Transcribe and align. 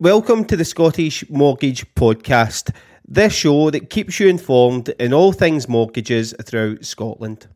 Welcome 0.00 0.46
to 0.46 0.56
the 0.56 0.64
Scottish 0.64 1.28
Mortgage 1.28 1.84
Podcast, 1.94 2.74
this 3.06 3.34
show 3.34 3.68
that 3.68 3.90
keeps 3.90 4.18
you 4.18 4.28
informed 4.28 4.88
in 4.98 5.12
all 5.12 5.30
things 5.30 5.68
mortgages 5.68 6.34
throughout 6.42 6.86
Scotland. 6.86 7.48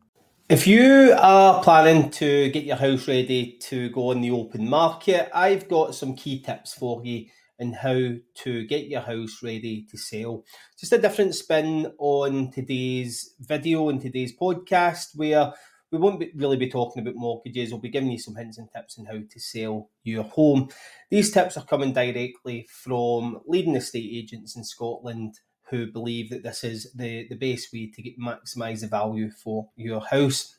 If 0.47 0.67
you 0.67 1.15
are 1.17 1.63
planning 1.63 2.11
to 2.11 2.51
get 2.51 2.65
your 2.65 2.75
house 2.75 3.07
ready 3.07 3.57
to 3.61 3.89
go 3.89 4.11
on 4.11 4.21
the 4.21 4.29
open 4.29 4.69
market, 4.69 5.27
I've 5.33 5.67
got 5.67 5.95
some 5.95 6.15
key 6.15 6.39
tips 6.39 6.75
for 6.75 7.03
you 7.03 7.25
in 7.57 7.73
how 7.73 8.11
to 8.43 8.67
get 8.67 8.89
your 8.89 9.01
house 9.01 9.41
ready 9.41 9.87
to 9.89 9.97
sell. 9.97 10.43
Just 10.79 10.93
a 10.93 10.99
different 10.99 11.33
spin 11.33 11.93
on 11.97 12.51
today's 12.51 13.33
video 13.39 13.89
and 13.89 13.99
today's 13.99 14.37
podcast 14.37 15.15
where 15.15 15.51
we 15.91 15.97
won't 15.97 16.19
be, 16.19 16.31
really 16.35 16.57
be 16.57 16.69
talking 16.69 17.01
about 17.01 17.15
mortgages. 17.15 17.71
We'll 17.71 17.79
be 17.79 17.89
giving 17.89 18.11
you 18.11 18.19
some 18.19 18.35
hints 18.35 18.57
and 18.57 18.69
tips 18.71 18.97
on 18.97 19.05
how 19.05 19.19
to 19.29 19.39
sell 19.39 19.89
your 20.03 20.23
home. 20.23 20.69
These 21.09 21.31
tips 21.31 21.57
are 21.57 21.65
coming 21.65 21.93
directly 21.93 22.67
from 22.69 23.39
leading 23.45 23.75
estate 23.75 24.09
agents 24.11 24.55
in 24.55 24.63
Scotland 24.63 25.39
who 25.69 25.91
believe 25.91 26.29
that 26.29 26.43
this 26.43 26.63
is 26.63 26.91
the, 26.93 27.27
the 27.29 27.35
best 27.35 27.73
way 27.73 27.91
to 27.93 28.01
get 28.01 28.19
maximise 28.19 28.81
the 28.81 28.87
value 28.87 29.31
for 29.31 29.69
your 29.75 30.01
house. 30.01 30.57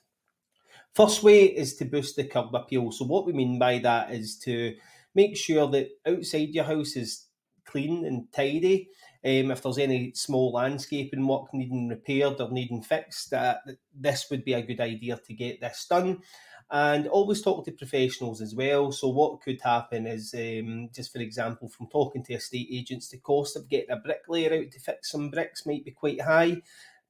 First 0.94 1.22
way 1.22 1.44
is 1.44 1.76
to 1.76 1.84
boost 1.84 2.16
the 2.16 2.24
curb 2.24 2.54
appeal. 2.54 2.90
So 2.90 3.04
what 3.04 3.26
we 3.26 3.32
mean 3.32 3.58
by 3.58 3.78
that 3.80 4.12
is 4.12 4.38
to 4.40 4.74
make 5.14 5.36
sure 5.36 5.68
that 5.68 5.90
outside 6.06 6.48
your 6.50 6.64
house 6.64 6.96
is 6.96 7.25
clean 7.66 8.04
and 8.04 8.32
tidy. 8.32 8.88
Um, 9.24 9.50
if 9.50 9.62
there's 9.62 9.78
any 9.78 10.12
small 10.14 10.52
landscaping 10.52 11.26
work 11.26 11.52
needing 11.52 11.88
repaired 11.88 12.40
or 12.40 12.50
needing 12.50 12.82
fixed, 12.82 13.32
uh, 13.32 13.56
this 13.94 14.26
would 14.30 14.44
be 14.44 14.52
a 14.52 14.62
good 14.62 14.80
idea 14.80 15.18
to 15.18 15.34
get 15.34 15.60
this 15.60 15.86
done. 15.88 16.20
And 16.70 17.06
always 17.06 17.42
talk 17.42 17.64
to 17.64 17.72
professionals 17.72 18.40
as 18.40 18.54
well. 18.54 18.90
So, 18.90 19.08
what 19.08 19.40
could 19.40 19.60
happen 19.60 20.06
is, 20.06 20.34
um, 20.34 20.88
just 20.92 21.12
for 21.12 21.20
example, 21.20 21.68
from 21.68 21.86
talking 21.88 22.24
to 22.24 22.34
estate 22.34 22.68
agents, 22.72 23.08
the 23.08 23.18
cost 23.18 23.56
of 23.56 23.68
getting 23.68 23.90
a 23.90 23.96
bricklayer 23.96 24.52
out 24.52 24.70
to 24.72 24.80
fix 24.80 25.12
some 25.12 25.30
bricks 25.30 25.64
might 25.64 25.84
be 25.84 25.92
quite 25.92 26.20
high 26.20 26.60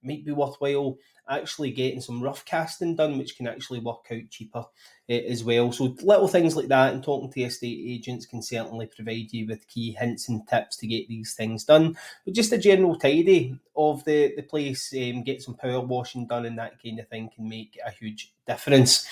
might 0.06 0.24
be 0.24 0.32
worthwhile 0.32 0.96
actually 1.28 1.70
getting 1.70 2.00
some 2.00 2.22
rough 2.22 2.44
casting 2.44 2.94
done, 2.94 3.18
which 3.18 3.36
can 3.36 3.48
actually 3.48 3.80
work 3.80 4.06
out 4.12 4.30
cheaper 4.30 4.64
uh, 5.10 5.12
as 5.12 5.42
well. 5.42 5.72
So 5.72 5.96
little 6.02 6.28
things 6.28 6.56
like 6.56 6.68
that 6.68 6.94
and 6.94 7.02
talking 7.02 7.30
to 7.32 7.42
estate 7.42 7.84
agents 7.84 8.26
can 8.26 8.42
certainly 8.42 8.86
provide 8.86 9.32
you 9.32 9.46
with 9.46 9.68
key 9.68 9.92
hints 9.92 10.28
and 10.28 10.46
tips 10.46 10.76
to 10.78 10.86
get 10.86 11.08
these 11.08 11.34
things 11.34 11.64
done. 11.64 11.96
But 12.24 12.34
just 12.34 12.52
a 12.52 12.58
general 12.58 12.96
tidy 12.96 13.58
of 13.76 14.04
the, 14.04 14.34
the 14.36 14.42
place, 14.42 14.92
um, 14.94 15.24
get 15.24 15.42
some 15.42 15.54
power 15.54 15.80
washing 15.80 16.26
done 16.26 16.46
and 16.46 16.58
that 16.58 16.80
kind 16.82 17.00
of 17.00 17.08
thing 17.08 17.30
can 17.34 17.48
make 17.48 17.78
a 17.84 17.90
huge 17.90 18.32
difference. 18.46 19.06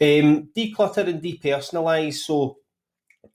Um, 0.00 0.48
declutter 0.56 1.06
and 1.06 1.22
depersonalise. 1.22 2.14
So 2.14 2.58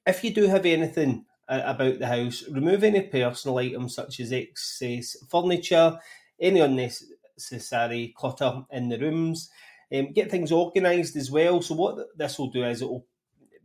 if 0.05 0.23
you 0.23 0.33
do 0.33 0.47
have 0.47 0.65
anything 0.65 1.25
uh, 1.47 1.61
about 1.63 1.99
the 1.99 2.07
house, 2.07 2.43
remove 2.49 2.83
any 2.83 3.01
personal 3.01 3.57
items 3.59 3.95
such 3.95 4.19
as 4.19 4.31
excess 4.31 5.15
furniture, 5.29 5.99
any 6.39 6.59
unnecessary 6.59 8.13
clutter 8.15 8.63
in 8.71 8.89
the 8.89 8.99
rooms. 8.99 9.49
Um, 9.93 10.13
get 10.13 10.31
things 10.31 10.51
organised 10.51 11.15
as 11.15 11.29
well. 11.29 11.61
So 11.61 11.75
what 11.75 12.17
this 12.17 12.39
will 12.39 12.49
do 12.49 12.63
is 12.63 12.81
it 12.81 12.89
will 12.89 13.05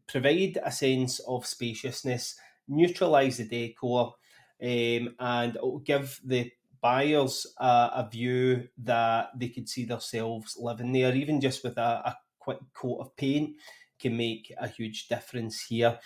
provide 0.06 0.58
a 0.62 0.70
sense 0.70 1.20
of 1.20 1.46
spaciousness, 1.46 2.36
neutralise 2.68 3.38
the 3.38 3.44
decor, 3.44 4.14
um, 4.62 5.14
and 5.18 5.56
it 5.56 5.62
will 5.62 5.78
give 5.78 6.20
the 6.24 6.50
buyers 6.80 7.46
uh, 7.58 7.90
a 7.94 8.08
view 8.10 8.68
that 8.78 9.30
they 9.36 9.48
could 9.48 9.68
see 9.68 9.84
themselves 9.84 10.56
living 10.58 10.92
there, 10.92 11.14
even 11.14 11.40
just 11.40 11.64
with 11.64 11.76
a, 11.78 12.02
a 12.06 12.16
quick 12.38 12.58
coat 12.74 12.98
of 13.00 13.16
paint 13.16 13.56
can 14.00 14.16
make 14.16 14.52
a 14.58 14.66
huge 14.66 15.08
difference 15.08 15.62
here. 15.66 15.98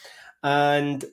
And 0.43 1.05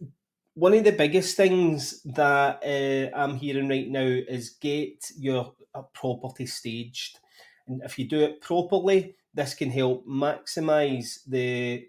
one 0.54 0.74
of 0.74 0.84
the 0.84 0.92
biggest 0.92 1.38
things 1.38 2.02
that 2.04 2.62
uh, 2.64 3.18
I'm 3.18 3.36
hearing 3.36 3.70
right 3.70 3.88
now 3.88 4.02
is 4.02 4.52
get 4.52 5.12
your 5.18 5.54
uh, 5.74 5.84
property 5.94 6.46
staged. 6.46 7.20
And 7.68 7.82
if 7.84 7.98
you 7.98 8.08
do 8.08 8.20
it 8.20 8.42
properly, 8.42 9.16
this 9.34 9.54
can 9.54 9.72
help 9.72 10.06
maximize 10.06 11.20
the 11.26 11.88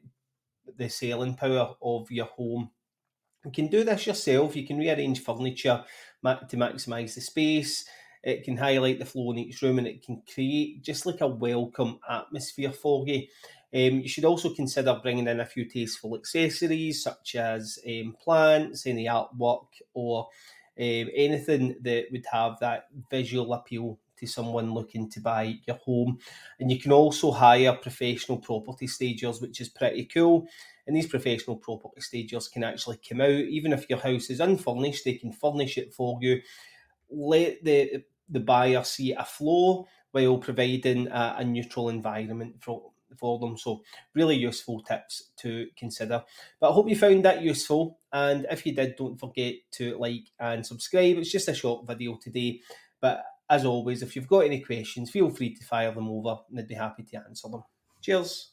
the 0.76 0.88
selling 0.88 1.34
power 1.34 1.74
of 1.82 2.10
your 2.10 2.26
home. 2.26 2.70
You 3.44 3.50
can 3.50 3.66
do 3.66 3.82
this 3.82 4.06
yourself. 4.06 4.54
You 4.54 4.64
can 4.64 4.78
rearrange 4.78 5.20
furniture 5.20 5.84
to 6.24 6.56
maximize 6.56 7.14
the 7.14 7.20
space. 7.20 7.84
It 8.22 8.44
can 8.44 8.56
highlight 8.56 8.98
the 8.98 9.04
flow 9.04 9.32
in 9.32 9.38
each 9.38 9.62
room 9.62 9.78
and 9.78 9.86
it 9.86 10.04
can 10.04 10.22
create 10.32 10.82
just 10.82 11.06
like 11.06 11.20
a 11.20 11.26
welcome 11.26 11.98
atmosphere 12.08 12.72
for 12.72 13.06
you. 13.06 13.26
Um, 13.74 14.00
you 14.00 14.08
should 14.08 14.26
also 14.26 14.54
consider 14.54 15.00
bringing 15.02 15.26
in 15.26 15.40
a 15.40 15.46
few 15.46 15.64
tasteful 15.64 16.14
accessories 16.14 17.02
such 17.02 17.36
as 17.36 17.78
um, 17.88 18.16
plants, 18.22 18.86
any 18.86 19.06
artwork, 19.06 19.66
or 19.94 20.28
um, 20.78 21.08
anything 21.14 21.76
that 21.80 22.06
would 22.12 22.26
have 22.30 22.58
that 22.60 22.88
visual 23.10 23.52
appeal 23.54 23.98
to 24.18 24.26
someone 24.26 24.72
looking 24.72 25.10
to 25.10 25.20
buy 25.20 25.58
your 25.66 25.76
home. 25.76 26.18
And 26.60 26.70
you 26.70 26.78
can 26.78 26.92
also 26.92 27.32
hire 27.32 27.72
professional 27.72 28.38
property 28.38 28.86
stagers, 28.86 29.40
which 29.40 29.60
is 29.60 29.68
pretty 29.68 30.04
cool. 30.04 30.46
And 30.86 30.96
these 30.96 31.08
professional 31.08 31.56
property 31.56 32.00
stagers 32.00 32.48
can 32.48 32.62
actually 32.62 32.98
come 33.08 33.20
out, 33.20 33.30
even 33.30 33.72
if 33.72 33.88
your 33.90 33.98
house 33.98 34.30
is 34.30 34.40
unfurnished, 34.40 35.04
they 35.04 35.14
can 35.14 35.32
furnish 35.32 35.76
it 35.76 35.92
for 35.92 36.18
you. 36.20 36.40
Let 37.10 37.64
the 37.64 38.04
the 38.28 38.40
buyer 38.40 38.84
see 38.84 39.12
a 39.12 39.24
flow 39.24 39.86
while 40.12 40.38
providing 40.38 41.08
a, 41.08 41.36
a 41.38 41.44
neutral 41.44 41.88
environment 41.88 42.56
for 42.60 42.92
for 43.18 43.38
them. 43.38 43.56
So, 43.56 43.82
really 44.14 44.36
useful 44.36 44.82
tips 44.82 45.30
to 45.38 45.66
consider. 45.76 46.22
But 46.60 46.70
I 46.70 46.72
hope 46.72 46.88
you 46.88 46.96
found 46.96 47.24
that 47.24 47.42
useful. 47.42 47.98
And 48.12 48.46
if 48.50 48.64
you 48.66 48.74
did, 48.74 48.96
don't 48.96 49.18
forget 49.18 49.54
to 49.72 49.98
like 49.98 50.28
and 50.38 50.64
subscribe. 50.64 51.18
It's 51.18 51.32
just 51.32 51.48
a 51.48 51.54
short 51.54 51.86
video 51.86 52.18
today. 52.20 52.60
But 53.00 53.22
as 53.50 53.64
always, 53.64 54.02
if 54.02 54.16
you've 54.16 54.28
got 54.28 54.46
any 54.46 54.60
questions, 54.60 55.10
feel 55.10 55.30
free 55.30 55.54
to 55.54 55.64
fire 55.64 55.92
them 55.92 56.08
over 56.08 56.38
and 56.48 56.58
I'd 56.58 56.68
be 56.68 56.74
happy 56.74 57.02
to 57.02 57.16
answer 57.18 57.48
them. 57.48 57.62
Cheers. 58.00 58.52